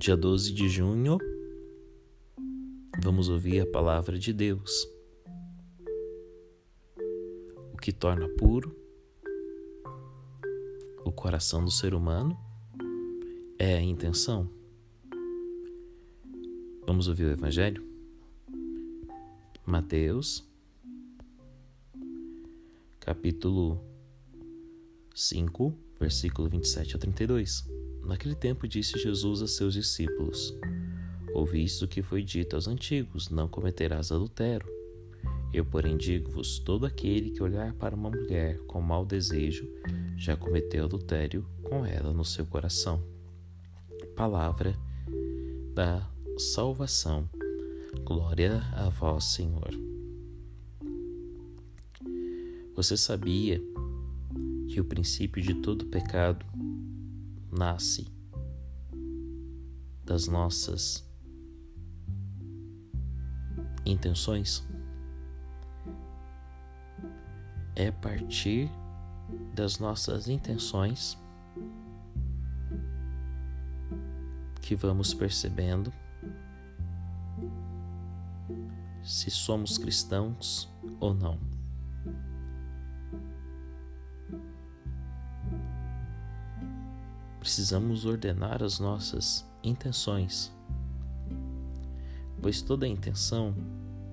Dia 0.00 0.16
12 0.16 0.54
de 0.54 0.66
junho, 0.66 1.18
vamos 3.02 3.28
ouvir 3.28 3.60
a 3.60 3.66
palavra 3.66 4.18
de 4.18 4.32
Deus. 4.32 4.88
O 7.74 7.76
que 7.76 7.92
torna 7.92 8.26
puro 8.26 8.74
o 11.04 11.12
coração 11.12 11.62
do 11.62 11.70
ser 11.70 11.92
humano 11.92 12.34
é 13.58 13.76
a 13.76 13.82
intenção. 13.82 14.48
Vamos 16.86 17.06
ouvir 17.06 17.24
o 17.24 17.32
Evangelho? 17.32 17.86
Mateus, 19.66 20.48
capítulo 22.98 23.84
5, 25.14 25.74
versículo 26.00 26.48
27 26.48 26.96
a 26.96 26.98
32. 26.98 27.89
Naquele 28.04 28.34
tempo 28.34 28.66
disse 28.66 28.98
Jesus 28.98 29.42
a 29.42 29.46
seus 29.46 29.74
discípulos: 29.74 30.54
Ouvis 31.34 31.80
o 31.82 31.88
que 31.88 32.02
foi 32.02 32.22
dito 32.22 32.56
aos 32.56 32.66
antigos: 32.66 33.28
Não 33.30 33.48
cometerás 33.48 34.10
adultério. 34.10 34.68
Eu, 35.52 35.64
porém, 35.64 35.96
digo-vos: 35.96 36.58
todo 36.58 36.86
aquele 36.86 37.30
que 37.30 37.42
olhar 37.42 37.72
para 37.74 37.94
uma 37.94 38.10
mulher 38.10 38.58
com 38.66 38.80
mau 38.80 39.04
desejo 39.04 39.68
já 40.16 40.36
cometeu 40.36 40.84
adultério 40.84 41.46
com 41.62 41.84
ela 41.84 42.12
no 42.12 42.24
seu 42.24 42.46
coração. 42.46 43.02
Palavra 44.16 44.76
da 45.74 46.08
salvação. 46.36 47.28
Glória 48.04 48.62
a 48.74 48.88
vós, 48.88 49.24
Senhor. 49.24 49.70
Você 52.76 52.96
sabia 52.96 53.60
que 54.68 54.80
o 54.80 54.84
princípio 54.84 55.42
de 55.42 55.54
todo 55.54 55.86
pecado 55.86 56.46
nasce 57.50 58.06
das 60.04 60.26
nossas 60.26 61.08
intenções? 63.84 64.66
É 67.76 67.88
a 67.88 67.92
partir 67.92 68.70
das 69.54 69.78
nossas 69.78 70.28
intenções 70.28 71.18
que 74.60 74.76
vamos 74.76 75.14
percebendo 75.14 75.92
se 79.02 79.30
somos 79.30 79.78
cristãos 79.78 80.68
ou 81.00 81.14
não. 81.14 81.59
Precisamos 87.40 88.04
ordenar 88.04 88.62
as 88.62 88.78
nossas 88.78 89.46
intenções, 89.64 90.52
pois 92.40 92.60
toda 92.60 92.86
intenção 92.86 93.54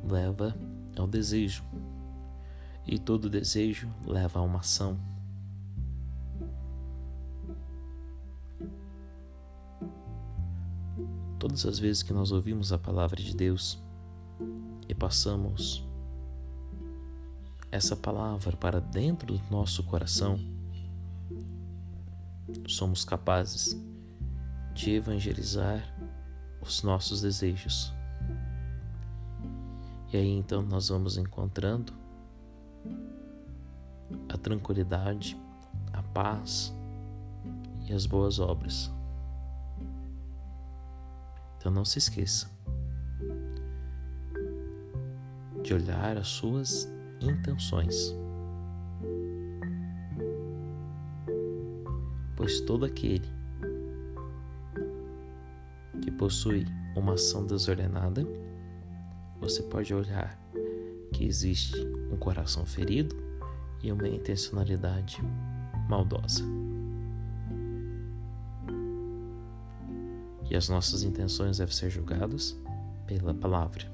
leva 0.09 0.55
ao 0.97 1.05
desejo, 1.05 1.61
e 2.85 2.97
todo 2.97 3.29
desejo 3.29 3.89
leva 4.05 4.39
a 4.39 4.41
uma 4.41 4.59
ação. 4.59 4.97
Todas 11.37 11.65
as 11.65 11.77
vezes 11.77 12.01
que 12.01 12.13
nós 12.13 12.31
ouvimos 12.31 12.71
a 12.71 12.77
palavra 12.77 13.21
de 13.21 13.35
Deus 13.35 13.77
e 14.87 14.95
passamos 14.95 15.85
essa 17.69 17.95
palavra 17.95 18.55
para 18.55 18.79
dentro 18.79 19.37
do 19.37 19.43
nosso 19.51 19.83
coração, 19.83 20.39
somos 22.67 23.03
capazes 23.03 23.75
de 24.73 24.91
evangelizar 24.91 25.83
os 26.61 26.83
nossos 26.83 27.21
desejos. 27.21 27.93
E 30.11 30.17
aí 30.17 30.29
então 30.29 30.61
nós 30.61 30.89
vamos 30.89 31.17
encontrando 31.17 31.93
a 34.29 34.37
tranquilidade, 34.37 35.37
a 35.91 36.01
paz 36.01 36.73
e 37.87 37.93
as 37.93 38.05
boas 38.05 38.39
obras. 38.39 38.91
Então 41.57 41.71
não 41.71 41.83
se 41.83 41.97
esqueça 41.97 42.49
de 45.63 45.73
olhar 45.73 46.17
as 46.17 46.27
suas 46.27 46.87
intenções. 47.19 48.15
Pois 52.37 52.61
todo 52.61 52.85
aquele 52.85 53.27
que 56.01 56.11
possui 56.11 56.65
uma 56.95 57.15
ação 57.15 57.45
desordenada, 57.45 58.25
você 59.41 59.63
pode 59.63 59.91
olhar 59.93 60.39
que 61.11 61.25
existe 61.25 61.75
um 62.11 62.15
coração 62.15 62.63
ferido 62.63 63.15
e 63.81 63.91
uma 63.91 64.07
intencionalidade 64.07 65.17
maldosa. 65.89 66.43
E 70.49 70.55
as 70.55 70.69
nossas 70.69 71.01
intenções 71.01 71.57
devem 71.57 71.73
ser 71.73 71.89
julgadas 71.89 72.55
pela 73.07 73.33
palavra. 73.33 73.91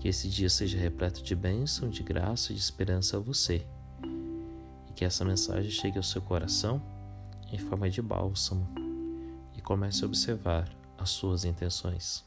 Que 0.00 0.08
esse 0.08 0.28
dia 0.28 0.50
seja 0.50 0.76
repleto 0.76 1.22
de 1.22 1.34
bênção, 1.36 1.88
de 1.88 2.02
graça 2.02 2.52
e 2.52 2.54
de 2.56 2.60
esperança 2.60 3.16
a 3.16 3.20
você. 3.20 3.64
Que 4.96 5.04
essa 5.04 5.24
mensagem 5.24 5.70
chegue 5.70 5.98
ao 5.98 6.02
seu 6.02 6.20
coração 6.20 6.82
em 7.52 7.58
forma 7.58 7.88
de 7.88 8.02
bálsamo 8.02 8.66
e 9.56 9.60
comece 9.60 10.02
a 10.02 10.06
observar 10.08 10.68
as 10.98 11.10
suas 11.10 11.44
intenções. 11.44 12.24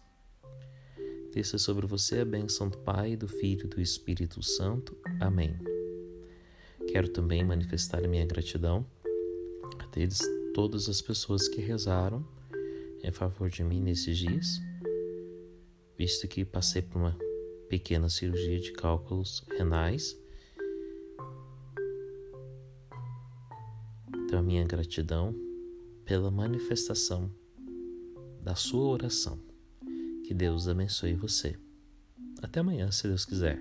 Desça 1.33 1.57
sobre 1.57 1.85
você 1.85 2.19
a 2.19 2.25
bênção 2.25 2.69
do 2.69 2.77
Pai, 2.77 3.15
do 3.15 3.27
Filho 3.27 3.65
e 3.65 3.67
do 3.67 3.81
Espírito 3.81 4.41
Santo. 4.41 4.95
Amém. 5.19 5.57
Quero 6.87 7.09
também 7.09 7.43
manifestar 7.43 8.07
minha 8.07 8.25
gratidão 8.25 8.85
a 9.77 9.85
todas 10.53 10.89
as 10.89 11.01
pessoas 11.01 11.47
que 11.47 11.61
rezaram 11.61 12.25
em 13.03 13.11
favor 13.11 13.49
de 13.49 13.63
mim 13.63 13.81
nesses 13.81 14.17
dias, 14.17 14.59
visto 15.97 16.27
que 16.27 16.43
passei 16.43 16.81
por 16.81 16.99
uma 16.99 17.17
pequena 17.69 18.09
cirurgia 18.09 18.59
de 18.59 18.71
cálculos 18.71 19.45
renais. 19.57 20.17
Então, 24.29 24.41
a 24.41 24.43
minha 24.43 24.63
gratidão 24.63 25.33
pela 26.05 26.29
manifestação 26.29 27.33
da 28.43 28.53
sua 28.53 28.87
oração. 28.87 29.39
Que 30.23 30.35
Deus 30.35 30.67
abençoe 30.67 31.15
você. 31.15 31.57
Até 32.39 32.59
amanhã, 32.59 32.91
se 32.91 33.07
Deus 33.07 33.25
quiser. 33.25 33.59